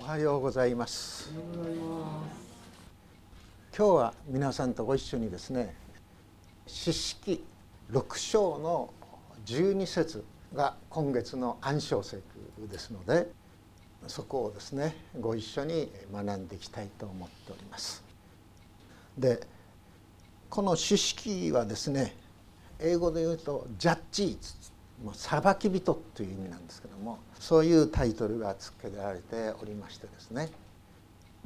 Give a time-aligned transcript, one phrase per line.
[0.00, 1.30] おはようございます。
[3.76, 5.74] 今日は皆さんとご一緒にですね
[6.66, 7.44] 四式
[7.90, 8.94] 六章の
[9.44, 10.24] 12節
[10.54, 12.16] が今月の暗唱聖
[12.56, 13.30] 句ですので
[14.06, 18.02] そこをですねご一緒に学んでいきたいと思っております。
[19.18, 19.46] で
[20.48, 22.16] この四式はですね
[22.78, 24.69] 英語で言うとジャッジーズ。
[25.04, 30.50] もう裁き人という意味なんですけどもそういうタイトルが付けられておりましてですね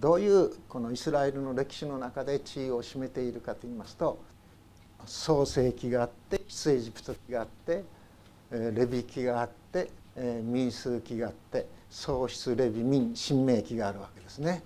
[0.00, 4.18] どういうこのイスラエルの歴史の中で地位を占めているかといいますと
[5.07, 7.85] 創世記があって出エジプト記があって
[8.50, 9.91] レビ記があって
[10.43, 14.63] 民数記があって創出レビ民神明記があるわけですね。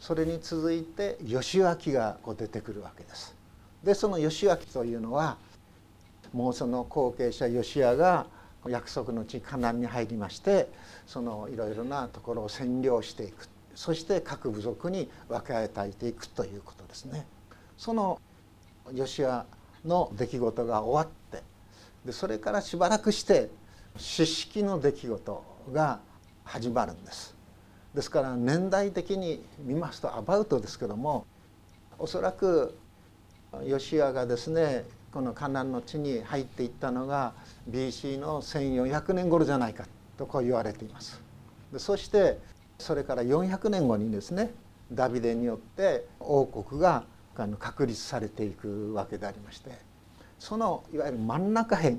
[0.00, 3.34] それに続いて義明がこう出てくるわけです。
[3.82, 5.36] でその義明というのは
[6.34, 8.26] もうその後継者ヨシアが
[8.68, 10.68] 約束の地カナンに入りまして
[11.06, 17.26] そのいろいろなところを占領していくそして各部族に分け与えていくということですね。
[17.76, 18.20] その
[18.92, 19.46] ヨシア
[19.84, 21.42] の出来事が終わって
[22.04, 23.50] でそれからしばらくして
[23.96, 26.00] 四式の出来事が
[26.44, 27.34] 始まるんです。
[27.94, 31.26] ですから年代的に見ますとアバウトですけども
[31.98, 32.76] おそらく
[33.64, 37.34] ヨシアがですねこのカナンの地に入っていったのが
[37.70, 39.84] BC の1400年頃じゃないか
[40.18, 41.22] とこう言われています。
[41.72, 42.40] でそして
[42.80, 44.52] それから400年後にですね
[44.90, 47.04] ダビデによって王国が
[47.60, 49.70] 確立されていくわけでありまして
[50.40, 51.98] そのいわゆる真ん中辺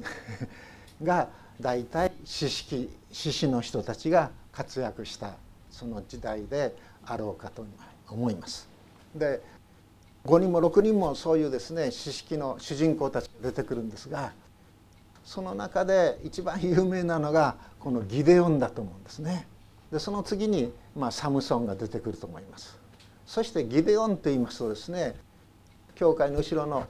[1.01, 1.29] が
[1.61, 5.35] 大体知識志士の人たちが活躍した
[5.71, 7.65] その時代であろうかと
[8.09, 8.67] 思います。
[9.15, 9.41] で
[10.25, 14.33] 5人も6人もそういうですね知識の主人公たちが出てくるんですが
[15.23, 19.47] その中で一番有名なのがこのギデオンだと思うんですね。
[19.91, 22.77] でその次に、まあ、サムソンが出てくると思います。
[23.25, 25.15] そしてギデオンと言いますとですね
[25.95, 26.87] 教会の後ろの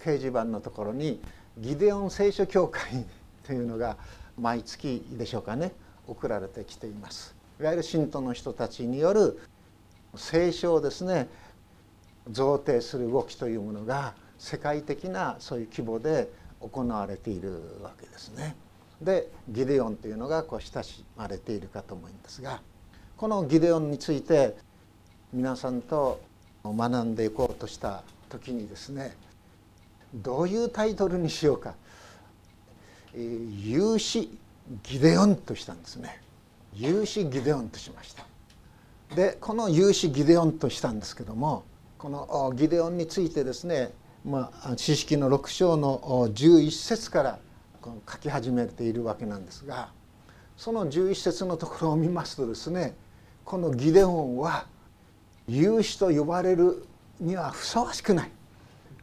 [0.00, 1.20] 掲示板のところに
[1.58, 3.04] ギデオン聖書協会
[3.44, 3.96] というのが
[4.38, 5.72] 毎月でしょうかね
[6.06, 7.34] 送られてきています。
[7.60, 9.40] いわゆる信徒の人たちによる
[10.14, 11.28] 聖書をですね
[12.30, 18.56] 贈呈する動きというものが世界的なそういう規模で行われているわけですね。
[19.00, 22.62] でギデオンというのがこう親しまれているかと思うんですが
[23.16, 24.56] このギデオンについて
[25.34, 26.20] 皆さんと
[26.64, 29.14] 学んでいこうとした時にですね
[30.14, 31.74] どういうタイトルにしようか
[33.14, 34.38] 「有志
[34.82, 36.22] ギデオン」としたんですね。
[36.72, 38.26] 有志ギデオンとしました。
[39.14, 41.64] でこの有志ギデオンとしたんですけども
[41.98, 43.92] このギデオンについてですね
[44.26, 46.00] まあ、知識の6章の
[46.34, 47.38] 11節から
[48.10, 49.90] 書き始めているわけなんですが
[50.56, 52.96] その11節のところを見ますとですね
[53.44, 54.66] このギデオンは
[55.48, 56.84] 勇士と呼ばれる
[57.20, 58.30] にはふさわしくない。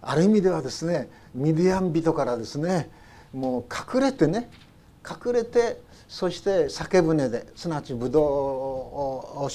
[0.02, 2.90] ある意味ではですねミディアン人からですね
[3.32, 3.64] もう
[3.96, 4.50] 隠れてね
[5.10, 9.50] 隠れてそして酒舟ですなわちブドウを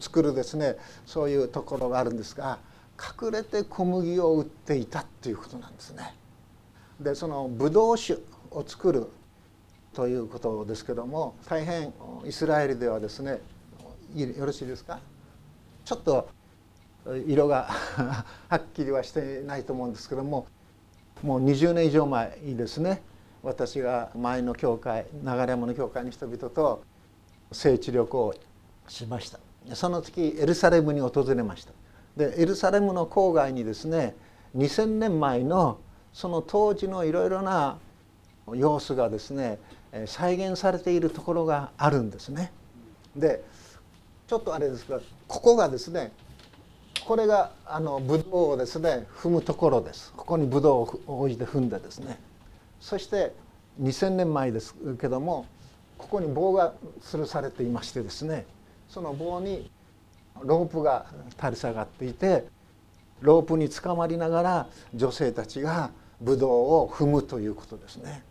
[0.00, 2.58] 作るですねそういうところがあるんですが
[3.22, 6.14] 隠れて小麦を売っていたっていうことなんですね。
[7.00, 8.14] でそのブドウ酒
[8.52, 9.06] を作る
[9.92, 11.92] ということですけども大変
[12.24, 13.40] イスラエルではですね
[14.14, 15.00] よろしいですか？
[15.84, 16.28] ちょっと
[17.26, 17.64] 色が
[18.48, 20.46] はっきりはしてないと思うんですけども
[21.22, 23.02] もう20年以上前にですね
[23.42, 26.82] 私が前の教会流山の教会の人々と
[27.50, 28.34] 聖地旅行を
[28.88, 29.38] しました。
[29.74, 31.72] その時エルサレムに訪れました。
[32.16, 34.14] でエルサレムの郊外にですね
[34.56, 35.78] 2,000年前の
[36.12, 37.78] その当時のいろいろな
[38.54, 39.58] 様子がですね
[40.06, 42.52] 再現されているところがあるんですね。
[43.16, 43.42] で
[44.26, 46.12] ちょっとあれですがここがですね
[47.06, 50.12] これがあのブドウをですね踏むところです。
[50.16, 52.20] ここにブドウを置いて踏んでですね。
[52.82, 53.32] そして
[53.80, 55.46] 2,000年前ですけども
[55.96, 58.44] ここに棒が吊るされていましてですね
[58.88, 59.70] その棒に
[60.42, 61.06] ロープが
[61.36, 62.44] 垂れ下がっていて
[63.20, 65.90] ロープにつかまりながら女性たちが
[66.20, 68.24] ブドウを踏むということですね。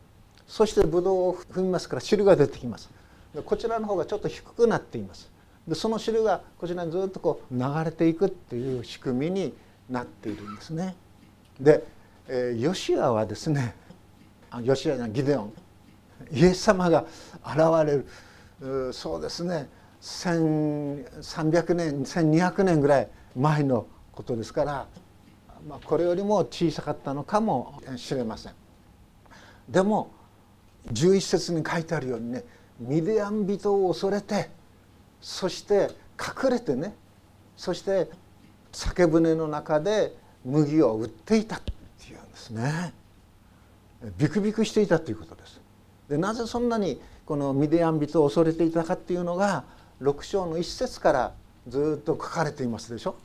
[0.48, 2.89] そしてブドウを踏みますから汁が出てきます。
[3.33, 5.31] でこちらの方がちょっと低くなっています。
[5.65, 9.54] でその汁がこちらにずっとこう流れていくっていう仕組みに
[9.89, 10.95] なっているんですね。
[11.59, 11.86] で、
[12.27, 13.75] えー、ヨシアはですね
[14.59, 15.53] ヨシアじゃギデオン
[16.31, 17.06] イエス様が
[17.45, 18.94] 現れる。
[18.94, 19.69] そうですね。
[20.01, 24.88] 1300年1200年ぐらい前のことですから、
[25.68, 28.53] まあ、これよりも小さかったのかもしれません。
[29.69, 30.12] でも
[30.92, 32.44] 11節に書いてあるようにね
[32.80, 34.50] ミディアン人を恐れて
[35.21, 36.95] そして隠れてね
[37.56, 38.09] そして
[38.71, 42.94] 酒舟の中で麦を売っていたっていうんですね。
[44.18, 45.62] ビクビクしていたということです。
[46.09, 49.63] でなぜそんなにこのミディアン人を恐れていたかっていうのが
[50.01, 51.33] 6章の一節から
[51.68, 53.15] ずっと書かれていますでしょ。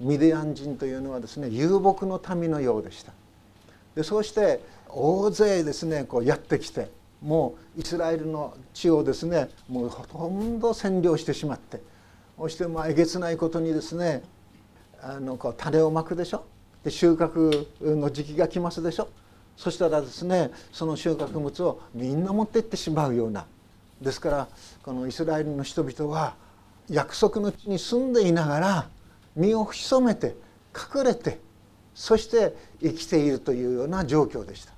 [0.00, 3.12] ミディアン人というのはですね遊牧の民のようでした。
[3.94, 11.82] でそうして大勢ですねこうやってきてもうイスラエルの地をですねもうほとんど占領してしまって
[12.38, 14.22] そしてまあえげつないことにですね
[15.02, 16.44] あのこう種をまくでしょ。
[16.82, 19.08] で収穫の時期が来ますでしょ。
[19.60, 23.44] そしたらですねその収穫物をみんな持っていってしまうような。
[24.00, 24.48] ですから
[24.82, 26.34] このイスラエルの人々は
[26.88, 28.88] 約束の地に住んでいながら
[29.36, 30.34] 身を潜めて
[30.74, 31.38] 隠れて
[31.94, 34.72] そして生きているというような状況でした。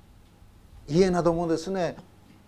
[0.89, 1.95] 家などもですね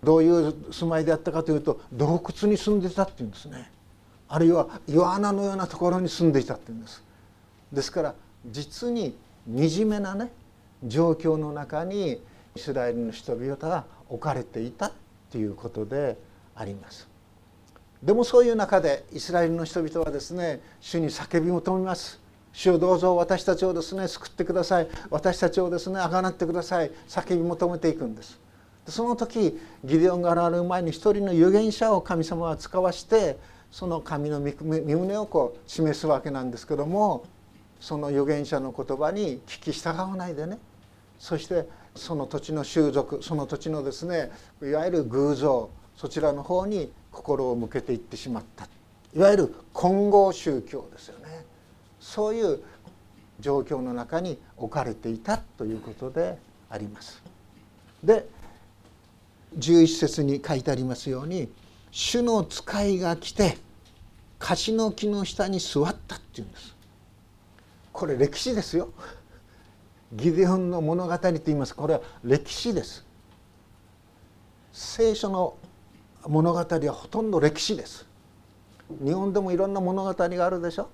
[0.03, 3.71] どういう住まいであったかというと洞窟に住んでたっていうんですね。
[4.27, 7.01] あるいは岩穴のようなところに住んでいたっていうんです。
[7.71, 8.13] ですから
[8.45, 9.15] 実に
[9.47, 10.29] 惨めなね
[10.83, 12.21] 状況の中に
[12.55, 14.91] イスラエルの人々が置かれていた
[15.31, 16.17] ということで
[16.55, 17.07] あります。
[18.03, 22.19] でもそういう中でイスラエルの人々はですね主に叫び求めます。
[22.53, 24.87] 主をどうぞ私たちをですね救ってください。
[25.09, 26.91] 私たちをですねあがなってください。
[27.07, 28.39] 叫び求めていくんです。
[28.87, 33.37] その時ギデオンが現れる前に一人の預言者を神様は使わして
[33.71, 37.25] その神の身胸をこう示すわけなんですけども
[37.79, 40.57] その預言者の言葉に聞き従わないでね
[41.19, 44.31] そしてその土地の習俗その土地のですね
[44.61, 48.67] いわゆる偶像そちらの方に心を向けていってしまった
[49.15, 51.45] いわゆる混合宗教ですよね
[51.99, 52.61] そういう
[53.39, 56.37] 状況の中に置かれていたということで
[56.69, 57.21] あります。
[58.03, 58.27] で
[59.57, 61.49] 11節に書いてありますように
[61.91, 63.57] 「主の使いが来て
[64.37, 66.74] 樫の木の下に座った」っていうんです。
[67.95, 68.89] これ歴史ですよ。
[70.11, 71.73] ギデオンの物語と言います。
[71.73, 73.05] これは歴史です。
[74.73, 75.55] 聖書の
[76.27, 78.05] 物語はほとんど歴史です。
[79.01, 80.89] 日本でもいろんな物語があるでしょ。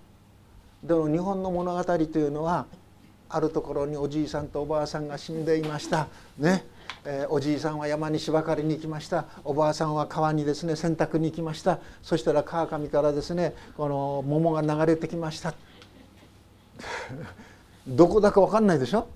[0.83, 2.67] でも日本の物語というのは
[3.29, 6.07] あるところにおじいさんとおばあさんが死んでいました。
[6.37, 6.65] ね。
[7.03, 9.25] えー、おじいさんは山に芝刈りに行きました。
[9.43, 11.79] おばあさんは川にですね洗濯に行きました。
[12.03, 15.55] そしたら川上からですねこの桃が流れてきました。
[17.87, 19.07] どこだか分かんないでしょ？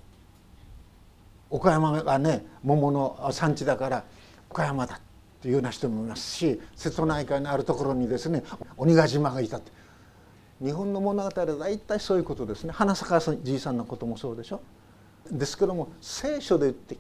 [1.49, 4.03] 岡山がね桃の産地だから
[4.49, 4.99] 岡山だ
[5.41, 8.43] というような人もいますし瀬戸内海のあるところにですね
[8.77, 9.71] 鬼ヶ島がいたって。
[10.61, 12.71] 日本の物語は大体そういうことですね。
[12.71, 14.61] 花咲かじいさんのこともそうでしょ？
[15.29, 16.97] ですけども聖書で言って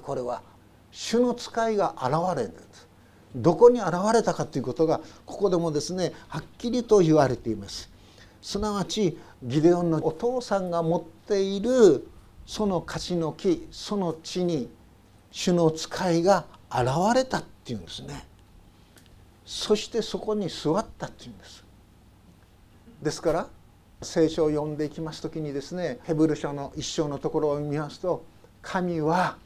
[0.00, 0.42] これは
[0.90, 2.88] 主の使いが現れるんです。
[3.36, 7.89] どこに現れたかということがここでもですねはっきりと言われています。
[8.42, 12.06] すなわちギデオンのお父さんが持っている
[12.46, 14.68] その勝ちの木その地に
[15.30, 18.26] 主の使いが現れたっていうんですね。
[19.44, 21.64] そしてそこに座ったっていうんです。
[23.02, 23.48] ですから
[24.02, 28.24] 聖書を読んでいきます時にですねヘブル書の一章のところを見ますと
[28.62, 29.36] 神は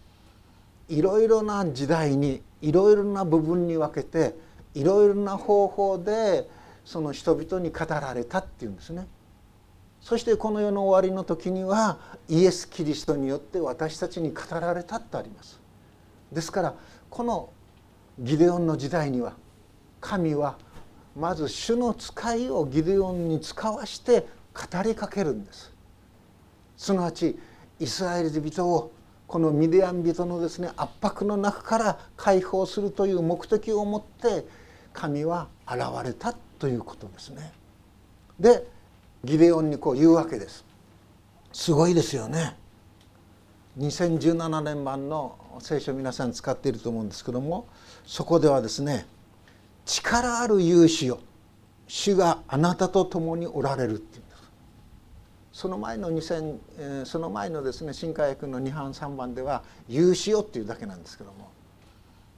[0.89, 4.35] いろいろな時代にいろいろな部分に分けて
[4.75, 6.49] いろいろな方法で
[6.85, 9.07] その人々に語られたっていうんですね。
[10.01, 15.61] そしてこの世の終わりの時にはイエス・キリストによって私たちに語られたとあります。
[16.31, 16.75] ですから
[17.09, 17.51] この
[18.19, 19.35] ギデオンの時代には
[20.01, 20.59] 神は
[21.17, 25.73] まず主の使いをギデオンに使わして語りかけるんです
[26.77, 27.39] すなわち
[27.81, 28.93] イスラエル人を
[29.27, 34.47] このミディアン人のですね圧迫の中から解放するという目的を持って
[34.93, 37.53] 神は現れたということですね。
[38.41, 38.67] で
[39.23, 40.65] ギデオンにこう言うわけです。
[41.53, 42.57] すごいですよね。
[43.79, 47.69] 2017年版の聖書皆さん使っていると思うんですけども
[48.07, 49.05] そこではですね
[49.85, 51.19] 「力ある勇士よ
[51.87, 54.43] 主があなたと共におられる」っていうんです
[55.53, 61.51] その前の2000、えー、その前のですね新海訳の2版3番では「勇士よ」っていうだけなんですけども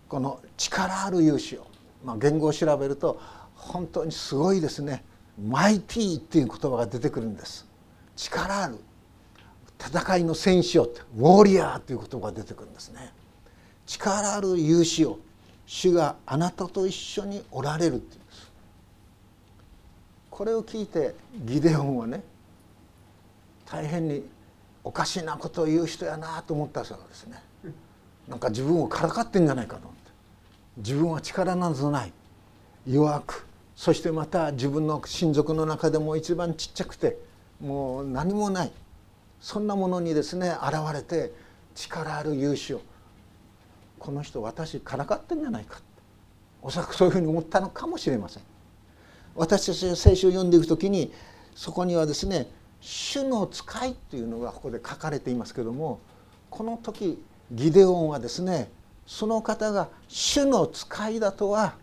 [0.09, 1.67] この「力ある勇士よ」
[2.05, 3.21] まあ、言語を調べると
[3.67, 5.05] 本当にすごいですね
[5.39, 7.67] 「マイティー」っていう言葉が出てくるんです。
[8.17, 8.79] 力ある。
[9.79, 10.85] 戦いの戦士を
[11.17, 13.13] ウォーリアーという言葉が出てくるんですね。
[13.87, 15.19] 力ある勇士を
[15.67, 18.51] 主があなたと一緒におられるっていうんです。
[20.31, 22.23] これを聞いてギデオンはね
[23.67, 24.25] 大変に
[24.85, 27.43] おかしなことを言う人やなと思ったそうですね。
[28.29, 30.11] なんか自分をからかってんじゃないかと思って。
[30.79, 32.13] 自分は力などない。
[32.87, 33.47] 弱く
[33.77, 37.19] そしてまた自分の親族の中でも一番ちっちゃくて
[37.61, 38.73] もう何もない
[39.41, 41.33] そんなものにですね現れて
[41.75, 42.81] 力ある勇士を
[43.99, 45.81] この人私からかってんじゃないか
[46.63, 48.43] おそらくそういうふうに思ったのかもしれません。
[49.37, 51.13] 私たちが聖書を読んでいく時に
[51.55, 56.01] そこにはですね「主の使い」というのがここで書かれていますけども
[56.49, 58.71] この時ギデオンはですね
[59.07, 61.75] その方が主の使いだとは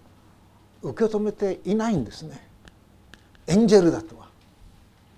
[0.83, 2.47] 受け止めていないんですね。
[3.47, 4.27] エンジェルだとは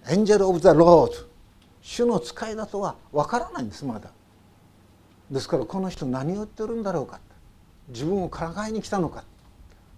[0.07, 1.13] エンジェル・オブ・ザ・ロード
[1.81, 4.11] 主の使いだとは分からないんですまだ。
[5.29, 7.19] ですからこの人何を言ってるんだろうか
[7.89, 9.23] 自分をからかいに来たのか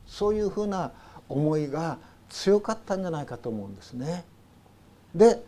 [0.05, 0.91] そういうふうな
[1.27, 1.97] 思いが
[2.29, 4.25] 強かったんじゃないかと思うんですね。
[5.13, 5.43] で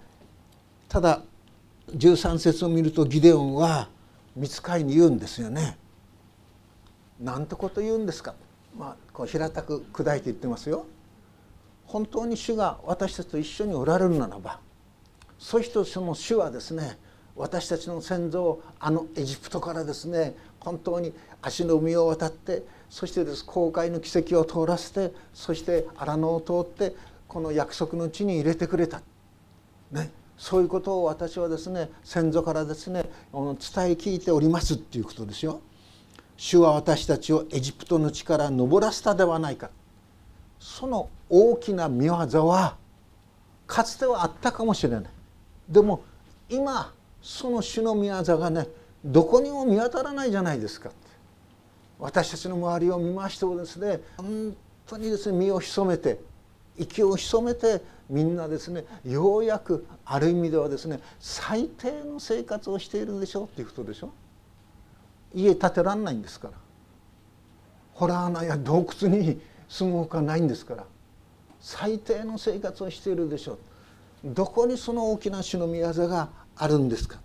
[0.89, 1.21] ただ
[1.91, 3.89] 13節を見るとギデオンは
[4.35, 5.77] 見つかいに言うんですよね。
[7.19, 8.35] なんてこと言うんですか。
[8.77, 10.85] まあこう平たく砕いて言ってますよ。
[11.85, 14.61] 本当に主が私たちと一緒におられるならば
[15.37, 16.97] そういう人その主はですね
[17.35, 21.11] 私たちの先祖をあのエジプトからですね本当に
[21.41, 26.95] 足の海を渡ってそしてです航海の奇跡を通らせてそして荒野を通って
[27.27, 29.01] この約束の地に入れてくれた、
[29.91, 33.47] ね、そういうことを私はですね先祖からですね伝え
[33.93, 35.59] 聞いておりますっていうことですよ。
[36.41, 39.69] 主は私たちをエジプトの地から登らせたではないか。
[40.57, 42.13] その大きな見業
[42.47, 42.77] は
[43.67, 45.03] かつてはあったかもしれない。
[45.67, 46.01] でも
[46.47, 48.69] 今その主の御業がね
[49.03, 50.91] どこにも見当たらないじゃないですか。
[51.99, 54.55] 私たちの周りを見ましてもですね本
[54.87, 56.21] 当にですね身を潜めて
[56.77, 64.13] 息を潜めてみんなですねようやくある意味ではですね最低の生活をしているでしょうっていうことでしょ。
[65.33, 66.53] 家建てらんないんですから。
[67.93, 70.85] ホラー穴や洞窟に住むほかないんですから。
[71.59, 73.57] 最低の生活をしているでしょう。
[74.23, 77.19] どこにその大きな主の御業があるんですか。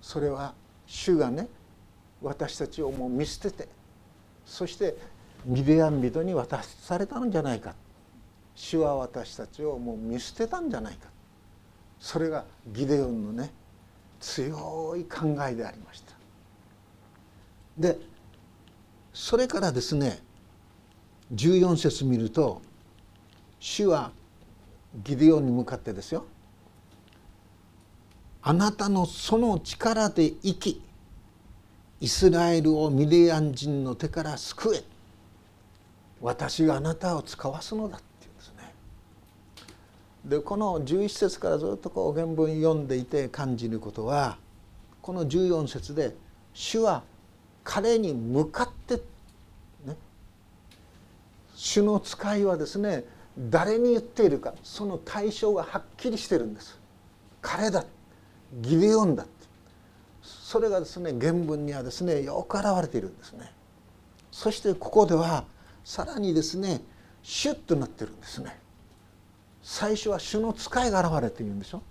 [0.00, 0.54] それは
[0.86, 1.48] 主がね
[2.22, 3.68] 私たちをもう見捨てて
[4.44, 4.96] そして
[5.44, 7.74] ミディアン人に渡されたんじゃないか。
[8.54, 11.08] 主は私たちをもう見捨てたんじゃないか。
[11.98, 13.52] それがギデオンのね
[14.20, 16.12] 強い考えでありました。
[17.78, 17.98] で
[19.12, 20.20] それからですね
[21.34, 22.62] 14節見ると
[23.58, 24.12] 主は
[25.02, 26.26] ギデオンに向かってですよ。
[28.42, 30.82] あなたのその力で生き
[32.00, 34.84] イスラエルをミディアン人の手から救え。
[36.20, 38.09] 私があなたを使わすのだって言うんですね。
[40.24, 44.36] でこの11節からずっとこう原文読んでいて感じることは
[45.00, 46.14] この14節で
[46.52, 47.02] 主は
[47.64, 48.96] 彼に向かって
[49.86, 49.96] ね
[51.54, 53.04] 主の使いはですね
[53.38, 56.78] 誰に言っているかその対象がはっきりしてるんです。
[57.40, 57.84] 彼だ
[58.60, 59.24] ギデオンだ
[60.22, 63.50] それがですね原文にはですねよく表れているんですね。
[64.30, 65.44] そしてここでは
[65.84, 66.82] さらにですね
[67.22, 68.58] 「主」となってるんですね。
[69.62, 71.82] 最初は主の使いが現れているんでしょ？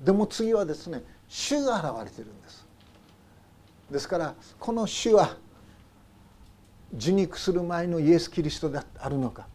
[0.00, 2.66] でも次はですね主が現れているんです。
[3.90, 5.36] ですからこの主は
[6.94, 9.46] 受肉する前のイエス・キリストであるのか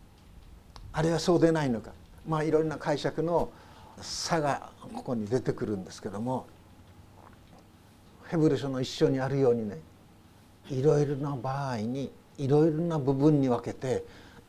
[0.93, 1.91] あるいはそうでないのか
[2.27, 3.51] まあいろいろな解釈の
[4.01, 6.45] 差がここに出てくるんですけども
[8.27, 9.79] ヘブル書の一緒にあるようにね
[10.69, 14.03] いろいろな場合にいろいろな部分に分けて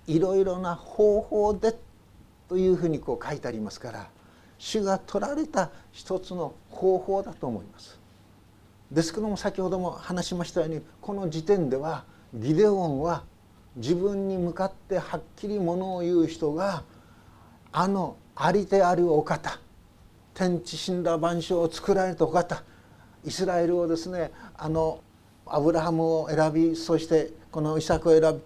[0.06, 1.74] いろいろな方法で
[2.52, 4.10] というふうにこう書いてありますから
[4.58, 7.98] 主が取られた一つの方法だと思います。
[8.90, 12.04] ですけども先ほども話しましたようにこの時点では
[12.34, 13.24] ギデオンは
[13.76, 16.84] 自分に向かってはっきりものを言う人が
[17.72, 19.58] あのありであるお方
[20.34, 22.62] 天地死んだ万象を作られたお方
[23.24, 25.00] イスラエルをですねあの
[25.46, 28.42] アブラハムを選びそしてこのイサクを選び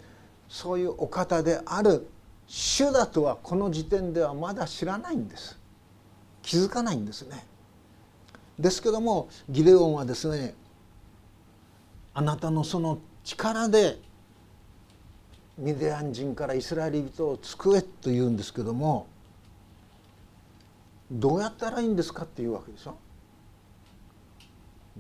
[0.49, 2.09] そういうお方である
[2.47, 5.59] 主だとはこの時点ではまだ知らないんです
[6.43, 7.45] 気づかないんですね
[8.59, 10.55] ですけどもギデオンはですね
[12.15, 13.99] あなたのその力で
[15.59, 19.07] ミディアン人からイスラエル人を救えと言うんですけども
[21.11, 22.97] どうやったらいいんですかっていうわけでしょ。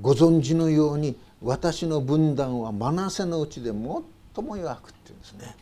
[0.00, 5.56] ご存知のように私の分断はマナセのうちで最も弱くっていうんですね。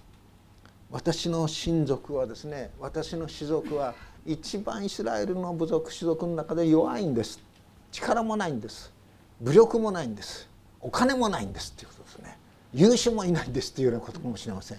[0.95, 7.41] 私の親族はですね私の士族は一番イスラエルの部族士族の中で弱いんです。
[7.91, 8.93] 力もないんです。
[9.41, 10.49] 武力もないんです。
[10.81, 12.39] お金もないんですっていうことですね。
[12.73, 14.79] 優秀もいないんですっていうようなことかもしれません。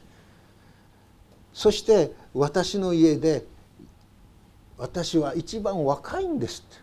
[1.54, 3.44] そして私の家で
[4.78, 6.82] 私は一番若いんですって。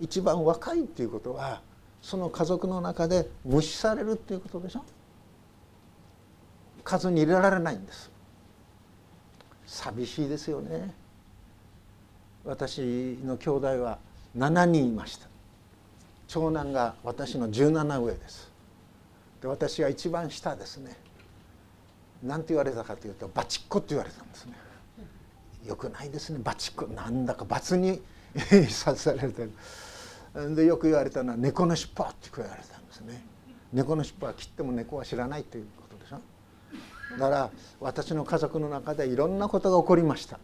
[0.00, 1.60] 一番若いっていうことは
[2.02, 4.84] その家族の中で無視されるっていうことでしょ。
[6.82, 8.15] 数に入れられないんです。
[9.66, 10.94] 寂しいですよね。
[12.44, 13.98] 私の兄弟は
[14.36, 15.26] 7人いました。
[16.28, 18.50] 長男が私の17上です。
[19.42, 20.96] で私が一番下ですね。
[22.22, 24.54] 何て言われたかというとバチッコって言われたんですね。
[25.66, 26.38] よくないですね。
[26.42, 26.86] バチッコ。
[26.86, 28.00] なんだか罰に
[28.70, 30.54] させられてる。
[30.54, 33.24] でよく言われたのは猫の尻尾って言われたんですね。
[33.72, 35.66] 猫の尻尾は切っても猫は知らないという。
[37.10, 40.38] ことでしょだから私の家族の中でいろんなことが起こりました。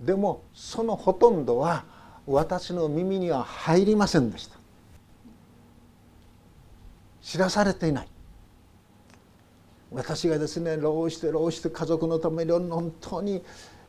[0.00, 1.84] でもそのほとんどは
[2.26, 4.56] 私の耳には入りませんでした。
[7.22, 8.08] 知らされていない。
[9.90, 13.42] 私がですね労して労して家族のために本当に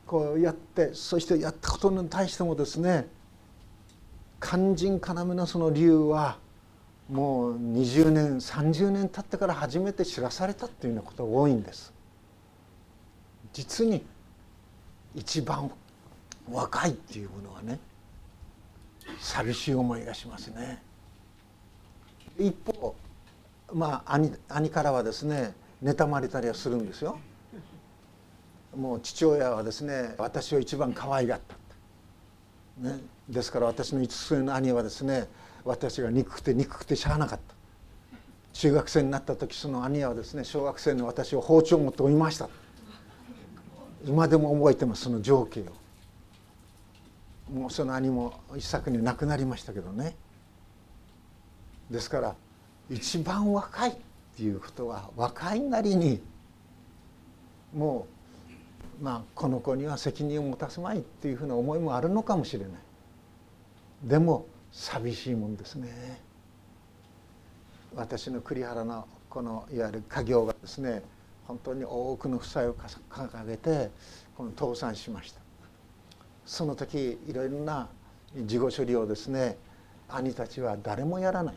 [0.06, 3.08] こうやってそしてやったことに対してもですね
[4.42, 6.38] 肝心要のその理由は
[7.10, 11.92] もう20年30年経ってから初めて知らされたっていうようなことが多いんです。
[13.52, 14.06] 実に
[15.16, 15.72] 一番
[16.52, 17.80] 若いっていうものはね
[19.20, 20.84] 寂しい思いがしますね。
[22.38, 22.96] 一方
[23.74, 27.20] まあ兄兄からはですね妬まれたりはするんですよ。
[28.78, 31.42] もう父親はですね私を一番可愛がっ
[32.80, 35.28] た、ね、ですから私の5つ上の兄はですね
[35.70, 37.56] 私が憎くて憎くてしゃあなかった。
[38.54, 42.50] 中学生になった時その兄はですね小学生の私を包丁を持って追いました。
[44.04, 45.66] 今でも覚えてますその情景を。
[47.54, 50.16] もうその兄も一昨年亡くなりましたけどね。
[51.92, 52.36] ですから
[52.90, 53.94] 一番若いっ
[54.36, 56.20] ていうことは若いなりに
[57.76, 58.08] も
[59.00, 62.72] うまあこの子には責任を持たせまいっていうふうな思いもあるのかもしれない。
[64.04, 66.22] でも寂しいもんですね。
[67.96, 71.02] 私の栗原のこのいわゆる家業がですね
[71.48, 73.90] 本当に多くの負債を掲げて
[74.36, 75.42] この倒産しました。
[76.46, 77.90] その時いろいろな
[78.46, 79.58] 事後処理をですね
[80.08, 81.56] 兄たちは誰もやらない。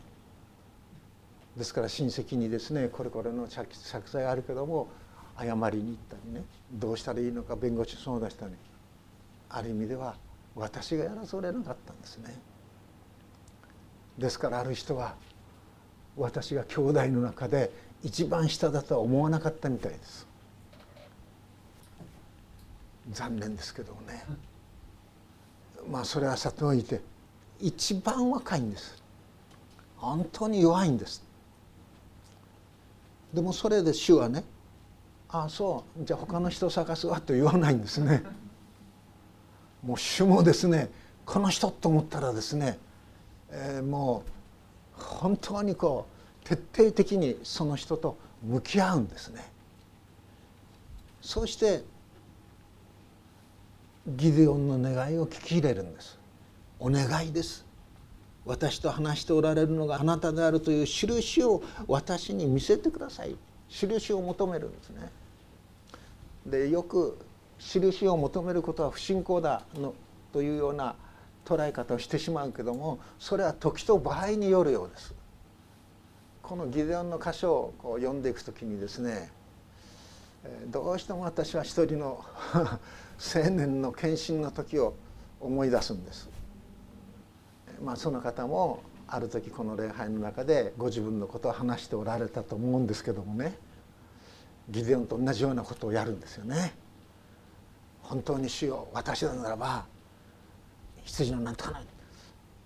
[1.55, 3.67] ですから親戚にですねこれこれの借
[4.11, 4.87] 財あるけども
[5.37, 8.53] 謝りに行ったりねどうしたらいいのか弁護士相談したり
[9.49, 10.15] ある意味では
[10.55, 12.35] 私がやらされなかったんですね。
[14.17, 15.15] ですからある人は
[16.15, 17.71] 私が兄弟の中で
[18.03, 20.27] 一番下だとは思わなかったみたいです。
[23.11, 24.23] 残念ですけどね。
[25.89, 27.01] まあそれはさておいて
[27.59, 29.01] 一番若いんです。
[29.97, 31.23] 本当に弱いんです。
[33.33, 34.43] でもそれで主はね
[35.29, 38.23] ああそうじゃあ他の人探すわと言わないんですね。
[39.83, 40.89] もう主もですね
[41.25, 42.77] この人と思ったらですね
[43.55, 44.23] えー、も
[44.97, 46.07] う本当にこ
[46.43, 49.51] う徹底的にその人と向き合うんですね。
[51.21, 51.83] そして
[54.07, 56.19] ギデオンの願いを聞き入れるんです。
[56.79, 57.65] お願いです。
[58.45, 63.37] 私と話しておられるのがあなたであるという印を私に見せてください
[63.69, 65.09] 印を求めるんですね。
[66.45, 67.17] でよく
[67.57, 69.93] 印を求めることは不信仰だの
[70.33, 70.95] というような
[71.45, 75.13] 捉え方をしてしまうけどもそれは時と場合によるようです。
[76.41, 79.31] このギデオンの箇所をこう読んでいく時にですね
[80.67, 82.23] どうしても私は一人の
[83.33, 84.93] 青年の献身の時を
[85.39, 86.29] 思い出すんです。
[87.81, 93.57] まあ、その方もある時この礼拝の中でご自分のことを話しておられたと思うんですけどもね
[94.69, 96.73] ギデオンと同じようなことをやるんですよね。
[98.01, 99.85] 本当に主よ私ならば
[101.05, 101.83] 羊のなんとかない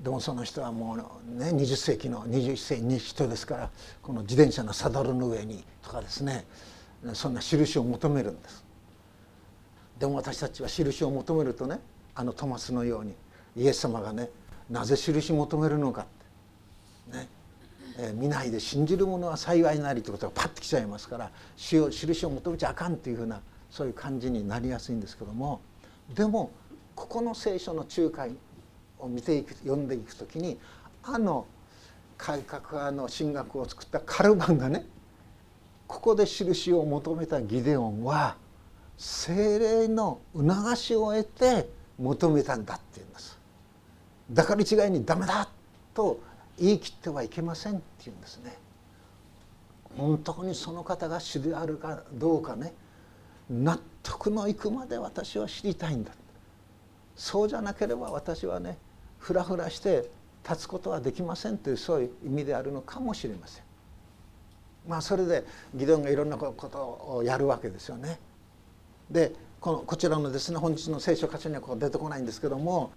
[0.01, 3.69] でもその人はもうね20世紀の21世紀の人ですから
[4.01, 6.45] この自転車のサドルの上にとかですね
[7.13, 8.65] そんな印を求めるんです。
[9.99, 11.79] でも私たちは印を求めるとね
[12.13, 13.15] あのトマスのように
[13.55, 14.29] イエス様がね
[14.69, 17.27] なぜ印求めるのかってね
[17.99, 25.61] えー、見ないで信じる者は幸いなりということがパッときちゃいますから印を求めちゃあかんっていうふうなそういう感じになりやすいんですけども
[26.13, 26.51] でも
[26.97, 28.31] ここの聖書の仲介
[28.99, 30.57] を見ていく読んでいく時に
[31.03, 31.45] あの
[32.17, 34.83] 改革派の神学を作ったカルバンがね
[35.87, 38.35] ここで印を求めたギデオンは
[38.97, 43.37] 精霊の促しを得て求めたんだって言うんです。
[44.31, 45.47] だから一概にダメだ
[45.93, 46.19] と
[46.59, 48.57] 言い切ってはいけませんって言うんですね。
[49.95, 52.73] 本当にその方が主であるかどうかね
[53.49, 56.11] 納得の行くまで私は知りたいんだ
[57.17, 58.77] そうじゃなければ私はね
[59.17, 60.09] ふらふらして
[60.47, 63.63] 立つことはできませんというそういう意味であるのかもしれません。
[64.87, 65.43] まあそれで
[65.75, 68.19] ギデオンがいろんなことをやるわけですよね。
[69.11, 72.91] でこのこちらのですね本日の聖書箇所にはこう出てこないんですけども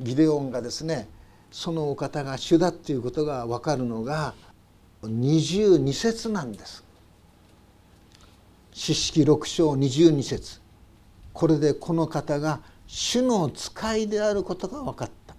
[0.00, 1.08] ギデオンがですね
[1.52, 4.34] そのお方が主だっていうことが分かるのが
[5.04, 6.82] 22節なんです。
[8.72, 10.60] 四式六章22節
[11.32, 12.60] これでこの方が
[12.92, 15.36] 主の使いであることが分かった。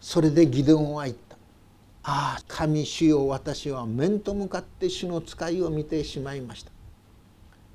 [0.00, 1.36] それでギデオンは言った
[2.02, 6.72] 「ああ神主よ私は面と向かって主の使いを見てしまいました」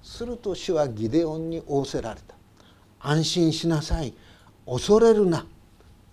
[0.04, 2.36] すると主はギデオンに仰せられた
[3.00, 4.14] 「安心しなさい。
[4.66, 5.46] 恐れるな。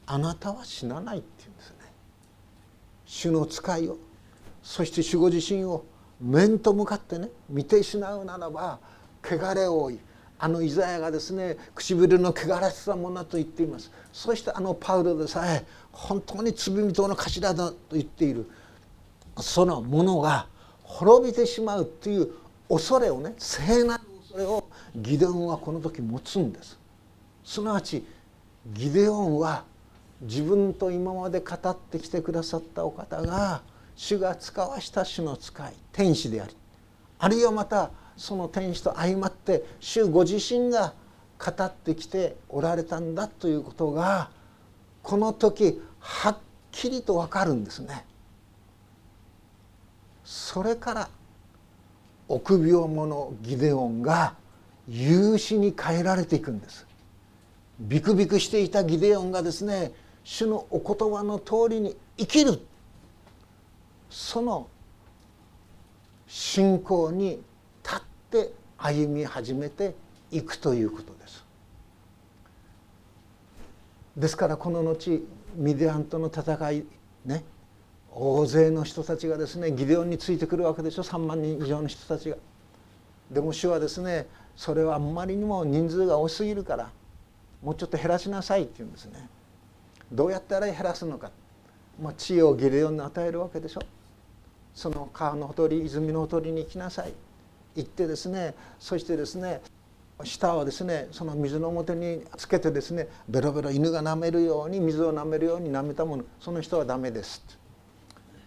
[0.06, 1.76] あなたは死なない」って言うんですね。
[3.04, 3.98] 主の使いを。
[4.62, 5.84] そして主ご自身を
[6.20, 8.78] 面と向かってね見てしまうならば
[9.24, 9.98] 汚れ多い
[10.42, 13.90] あのイザヤがですね唇の汚らしさもなと言っています。
[14.10, 18.48] そしてあのパウロでさえ本当に罪人の頭だと言っている。
[19.38, 20.46] そのものが
[20.82, 22.30] 滅びてしまうという
[22.68, 24.64] 恐れをね聖なる恐れを
[24.96, 26.78] ギデオンはこの時持つんです。
[27.44, 28.04] すなわち
[28.72, 29.64] ギデオンは
[30.22, 33.62] 自分と今まで語ってきてくださったお方が
[33.94, 36.56] 主が使わした主の使い天使であり
[37.18, 40.92] あるいはまたその天使と相まって主ご自身が
[41.38, 44.30] 語ってきておられたんだということが
[45.02, 46.36] この時はっ
[46.70, 48.04] きりと分かるんですね。
[50.24, 51.08] それから
[52.28, 54.34] 臆病者ギデオンが
[54.88, 56.86] 勇士に変えられていくんです。
[57.80, 59.92] ビクビクしていたギデオンがですね
[60.22, 62.60] 主のお言葉の通りに生きる
[64.10, 64.68] その
[66.28, 67.40] 信仰に
[68.38, 69.94] って歩み始めて
[70.30, 71.44] いくということです。
[74.16, 75.22] ですからこの後
[75.56, 76.84] ミディアンとの戦い
[77.24, 77.44] ね
[78.12, 82.36] 大勢の人たちがですねギデオンについてくるわけでしょ3万人以上の人たちが。
[83.30, 86.90] でも主はですねそれはあんまりにも人数が多すぎるから
[87.62, 89.28] もうちょっと減らしなさいって言うんですね。
[90.12, 91.30] どうやったら減らすのか、
[92.00, 93.80] まあ、知恵をギデオンに与えるわけでしょ。
[94.74, 97.12] その川のほとり泉のほとりに行きなさい。
[97.76, 99.60] 行ってですねそしてですね
[100.24, 107.42] 舌をですねその水の表につけてですねベロベロ犬が舐めるように水を舐めるように舐めたものその人はダメです。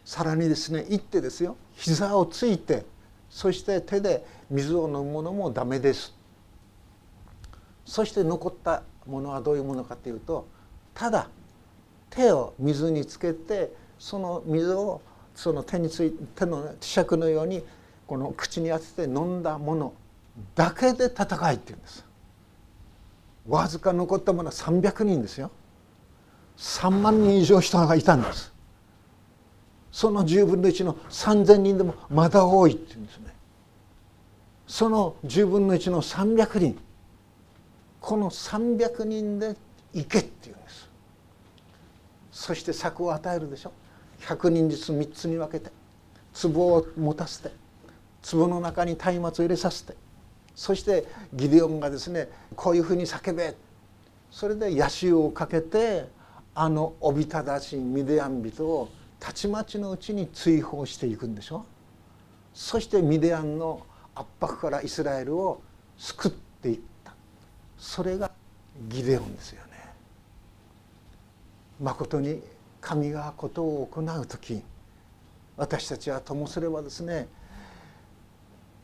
[0.05, 2.85] さらにですね行ってですよ膝をついて
[3.29, 6.13] そして手で水を飲むものもダメです。
[7.85, 10.47] そして残ったものはどういうものかというと
[10.93, 11.29] ただ
[12.09, 15.01] 手を水につけてその水を
[15.35, 17.63] その手につい手の磁石のように
[18.07, 19.93] この口に当てて飲んだもの
[20.55, 22.05] だけで戦いっていうんです。
[23.47, 25.51] わずか残ったものは300人ですよ。
[26.57, 28.53] 3万人以上人がいたんです。
[29.91, 33.33] その10分の1の3,000人でもまだ多いっていうんですね。
[34.65, 36.79] その10分の1の300人。
[37.99, 39.55] この300人で
[39.93, 40.89] 行けっていうんです。
[42.31, 43.71] そして策を与えるでしょ。
[44.21, 45.71] 100人ずつ3つに分けて。
[46.41, 47.62] 壺を持たせて。
[48.29, 49.95] 壺の中に松明を入れさせて
[50.55, 53.55] そしてギデオンがですねこういうふうに叫べ。
[54.29, 56.07] それで野襲をかけて
[56.55, 61.65] あのおびただしいミディアン人をたちまちのうちに追放していくんでしょ。
[62.53, 63.81] そしてミディアンの
[64.15, 65.61] 圧迫からイスラエルを
[65.97, 67.13] 救っていった。
[67.77, 68.31] それが
[68.89, 69.71] ギデオンですよね。
[71.81, 72.41] まことに
[72.81, 74.61] 神がことを行う時
[75.57, 77.27] 私たちはともすればですね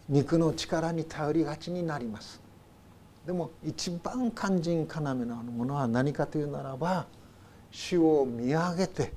[0.09, 2.41] 肉の力に頼りがちになります。
[3.25, 7.05] でも一番肝心要なものは何かというならば
[7.69, 9.13] 主を見上げて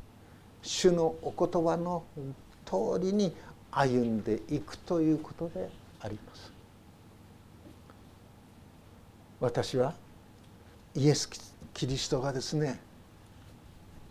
[0.61, 2.05] 主のお言葉の
[2.67, 3.35] 通りに
[3.71, 6.53] 歩んでいくということであります。
[9.41, 9.95] 私は
[10.95, 11.29] イエス・
[11.73, 12.79] キリストがですね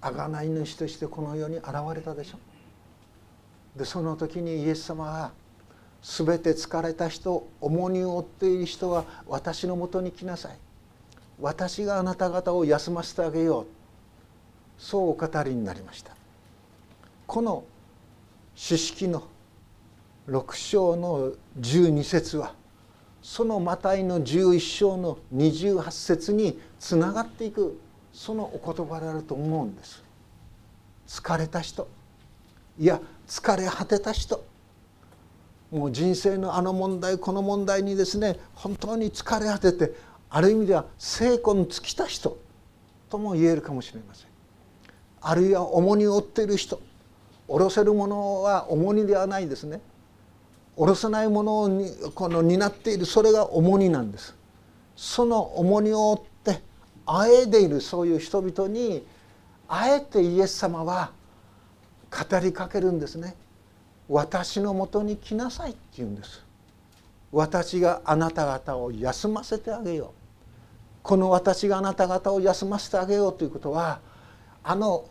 [0.01, 2.39] 贖い主としてこの世に現れたでしょ。
[3.77, 5.31] でその時にイエス様は
[6.01, 10.57] すべて疲れた人重荷を負っている人は私のもとに来なさい。
[11.39, 13.67] 私があなた方を休ませてあげよう。
[14.77, 16.15] そうお語りになりました。
[17.27, 17.63] この
[18.55, 19.23] 詩式の
[20.27, 22.53] 6章の12節は
[23.21, 27.79] そのマタイの11章の28節につながっていく
[28.11, 30.03] そのお言葉であると思うんです。
[31.07, 31.87] 疲れた人。
[32.79, 34.43] いや疲れ果てた人。
[35.71, 39.93] もう人生のあの問題この問題にですね本当に疲れ果てて
[40.29, 42.37] ある意味では精魂尽きた人
[43.09, 44.27] とも言えるかもしれません。
[45.21, 46.81] あるいは重荷を負っている人
[47.47, 49.81] 下ろせるものは重荷ではないですね。
[50.75, 54.35] 下ろせないものをにこの担っているそれが重荷なんです。
[54.95, 56.61] その重荷を負って
[57.05, 59.05] あえでいるそういう人々に
[59.67, 61.11] あえてイエス様は
[62.09, 63.35] 語りかけるんですね。
[64.11, 66.43] 私のもとに来なさいって言うんです。
[67.31, 70.09] 私があなた方を休ませてあげよう。
[71.01, 74.01] この私があなた方を休ませてあげようということは
[74.63, 75.05] あの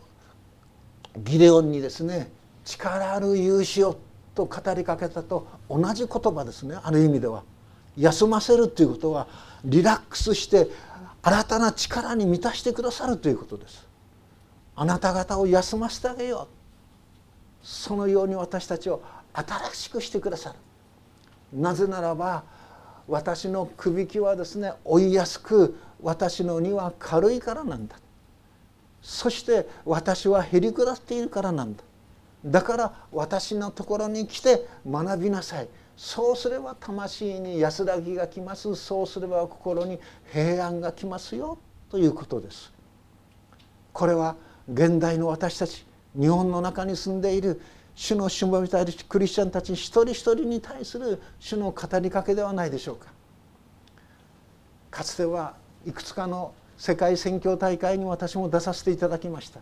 [1.17, 2.29] ギデオンにですね
[2.63, 3.97] 力ある勇士を
[4.35, 6.77] と語りかけたと同じ言葉ですね。
[6.81, 7.43] ある意味では。
[7.97, 9.27] 休ませるということは
[9.65, 10.67] リラックスして
[11.23, 13.83] 新たな力に満たしてくださるということです。
[14.75, 16.60] あなた方を休ませてあげよう。
[17.63, 19.01] そのように私たちを
[19.33, 20.55] 新しくしてくださる。
[21.53, 22.43] なぜならば
[23.07, 27.97] 私のくびきはですね追いやすく私の荷は軽いからなんだ。
[29.01, 31.83] そして私はへり下っているからなんだ。
[32.45, 35.67] だから私のところに来て学びなさい。
[35.97, 38.75] そうすれば魂に安らぎがきます。
[38.75, 39.99] そうすれば心に
[40.31, 41.57] 平安がきますよ。
[41.89, 42.71] ということです。
[43.93, 44.35] これは
[44.71, 45.85] 現代の私たち
[46.19, 47.61] 日本の中に住んでいる
[47.95, 53.07] 主のしもべたいクリスチャンたち一人一人に対する主の語りかけではないでしょうか。
[54.89, 59.59] かつてはいくつかの世界宣教大会に私も出させていただきました。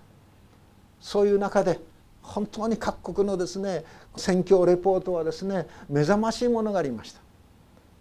[0.99, 1.79] そういう中で
[2.21, 3.83] 本当に各国のですね
[4.15, 7.21] 宣教レポートはですね目覚ましいものがありました。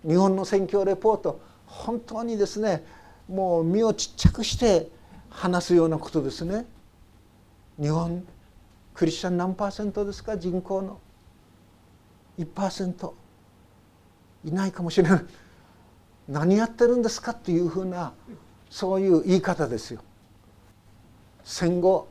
[0.06, 2.84] 日本の宣教レポート本当にですね
[3.28, 4.88] もう身をちっちゃくして
[5.28, 6.66] 話すようなことですね。
[7.80, 8.26] 日本
[8.98, 10.37] クリスチャン何パーセントですか？
[10.37, 10.98] 人口の。
[12.37, 13.12] 1%
[14.44, 15.24] いないかもしれない。
[16.26, 18.12] 何やってるんですかっていうふうな
[18.68, 20.00] そういう言い方ですよ。
[21.44, 22.08] 戦後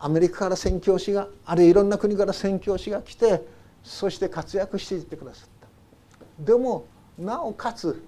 [0.00, 3.46] アメリカから宣教師があるいはいろんな国から宣教師が来て
[3.84, 6.44] そして活躍していってくださった。
[6.52, 8.04] でもなおかつ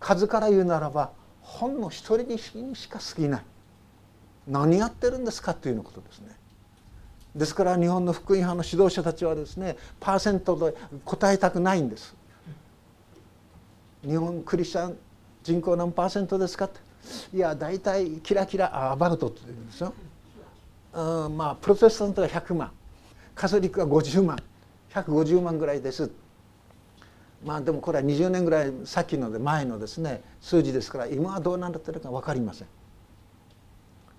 [0.00, 1.12] 数から言うならば
[1.42, 2.38] ほんの一人に
[2.74, 3.44] しか過ぎない。
[4.48, 6.36] 何やってるんですかというようなことですね。
[7.34, 12.14] ですから日本の福音派の指導者たちはですねパーセントで答えたくないんです
[14.02, 14.98] 日本クリスチャン
[15.42, 16.80] 人口何パーセントですかって
[17.32, 19.94] いや大体キラキラアバウトって言うんですよ。
[20.92, 22.70] うんまあプロテスタントが100万
[23.34, 24.38] カトリックが50万
[24.92, 26.10] 150万ぐらいです。
[27.44, 32.68] まあでもこれは20年ぐらい先ので前のですね数字ですから今はどうなってるか分かりません。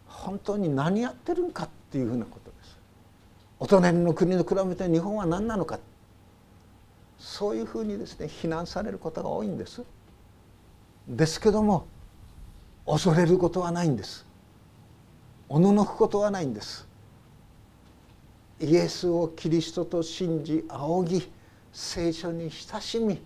[0.08, 2.49] 本当に何やってるんかっていうふうなこと。
[3.60, 5.80] お隣の国と比べて日本は何なのか。
[7.18, 9.84] そういうふうにですね非難されることが多いんです。
[11.08, 11.86] ですけども
[12.86, 14.26] 恐れることはないんです。
[15.50, 16.88] おののくことはないんです。
[18.62, 21.32] イエスをキリストと信じ仰ぎ
[21.74, 23.22] 聖書に親しみ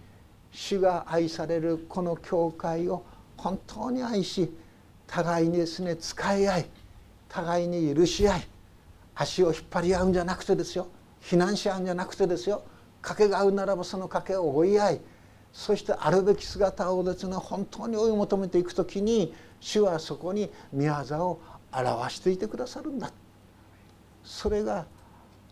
[0.51, 3.03] 主が愛されるこの教会を
[3.37, 4.51] 本当に愛し
[5.07, 6.65] 互いにですね使い合い
[7.29, 8.47] 互いに許し合い
[9.15, 10.87] 足を引っ張り合うんじゃなくてですよ。
[11.21, 12.63] 避難し合うんじゃなくてですよ。
[13.01, 15.01] 賭けが合うならばその賭けを追い合い。
[15.51, 21.39] そしてあるべき姿をですね本当に追い求めていく時に主はそこに宮沢を
[21.71, 23.11] 表していてくださるんだ。
[24.23, 24.85] それが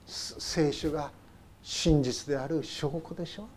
[0.07, 1.11] 聖書が
[1.61, 3.47] 真実である証拠でしょ。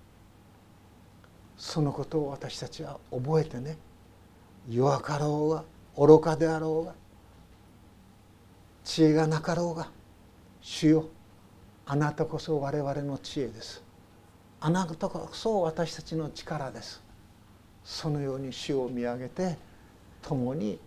[1.57, 3.79] そのことを私たちは覚えてね。
[4.69, 5.65] 弱かろうが
[5.97, 6.95] 愚かであろうが
[8.85, 9.89] 知恵がなかろうが
[10.61, 11.09] 主よ
[11.87, 13.83] あなたこそ我々の知恵です。
[14.61, 17.03] あなたこそ私たちの力です。
[17.85, 19.59] そのように主を見上げて
[20.23, 20.79] 共に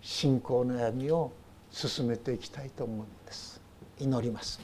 [0.00, 1.32] 信仰の闇を
[1.70, 3.60] 進めていきたいと思うんです。
[3.98, 4.60] 祈ります。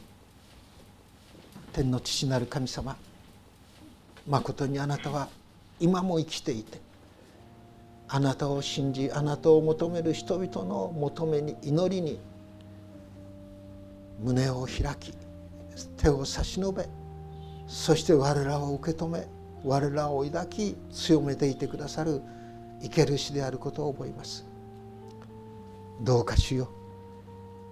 [1.73, 2.97] 天の父なる神様
[4.29, 5.29] まことにあなたは
[5.81, 6.81] 今も生きていて
[8.07, 12.21] あなたを信じあなたを求める人々の求めに祈りに
[14.21, 15.13] 胸を開き
[15.97, 16.89] 手を差し伸べ
[17.67, 19.27] そして我らを受け止め
[19.65, 22.21] 我らを抱き強めていてくださる
[22.83, 24.45] 生ける死であることを覚えます。
[26.01, 26.69] どうかしよ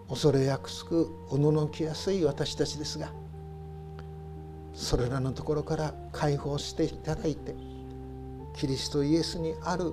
[0.09, 3.11] う恐れやくすくおののきやすい私たちですが
[4.75, 7.55] それらのところから解放していただいて
[8.55, 9.93] キリストイエスにある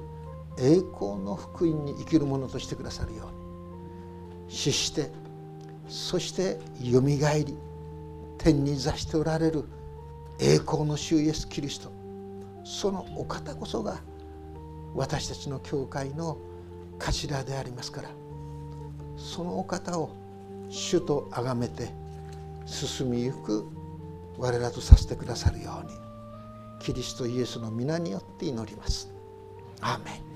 [0.59, 3.29] 栄光の福音に生きるものとしてくださるよ
[4.47, 5.09] うに死して
[5.89, 7.57] そしてよみがえり
[8.37, 9.65] 天に座しておられる
[10.39, 11.91] 栄光の主イエス・キリスト
[12.63, 13.99] そのお方こそが
[14.93, 16.37] 私たちの教会の
[16.99, 18.09] 頭でありますから
[19.17, 20.11] そのお方を
[20.69, 21.89] 主と崇めて
[22.65, 23.65] 進みゆく
[24.37, 25.91] 我らとさせてくださるように
[26.79, 29.11] キリストイエスの皆によって祈ります。
[29.81, 30.28] アーメン